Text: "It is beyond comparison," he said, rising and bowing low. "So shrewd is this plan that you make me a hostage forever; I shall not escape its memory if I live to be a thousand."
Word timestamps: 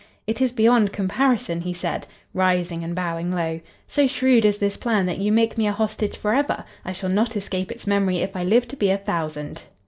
"It 0.25 0.41
is 0.41 0.51
beyond 0.51 0.91
comparison," 0.91 1.61
he 1.61 1.75
said, 1.75 2.07
rising 2.33 2.83
and 2.83 2.95
bowing 2.95 3.31
low. 3.31 3.59
"So 3.87 4.07
shrewd 4.07 4.45
is 4.45 4.57
this 4.57 4.75
plan 4.75 5.05
that 5.05 5.19
you 5.19 5.31
make 5.31 5.59
me 5.59 5.67
a 5.67 5.71
hostage 5.71 6.17
forever; 6.17 6.63
I 6.83 6.91
shall 6.91 7.09
not 7.11 7.35
escape 7.37 7.71
its 7.71 7.85
memory 7.85 8.17
if 8.17 8.35
I 8.35 8.43
live 8.43 8.67
to 8.69 8.75
be 8.75 8.89
a 8.89 8.97
thousand." 8.97 9.61